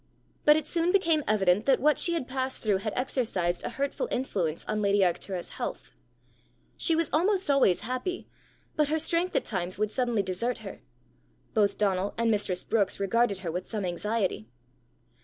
[0.45, 4.07] But it soon became evident that what she had passed through had exercised a hurtful
[4.09, 5.93] influence on lady Arctura's health.
[6.75, 8.27] She was almost always happy,
[8.75, 10.81] but her strength at times would suddenly desert her.
[11.53, 14.49] Both Donal and mistress Brookes regarded her with some anxiety.